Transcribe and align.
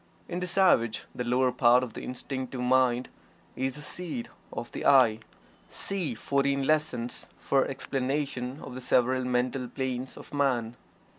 In 0.27 0.39
the 0.39 0.47
savage 0.47 1.03
the 1.13 1.23
lower 1.23 1.51
part 1.51 1.83
of 1.83 1.93
the 1.93 2.01
Instinctive 2.01 2.59
Mind 2.61 3.07
is 3.55 3.75
the 3.75 3.83
seat 3.83 4.29
of 4.51 4.71
the 4.71 4.83
"I." 4.83 5.19
(See 5.69 6.15
"Fourteen 6.15 6.65
Lessons" 6.65 7.27
for 7.37 7.67
explanation 7.67 8.59
of 8.63 8.73
the 8.73 8.81
several 8.81 9.23
mental 9.25 9.67
planes 9.67 10.17
of 10.17 10.33
man.) 10.33 10.75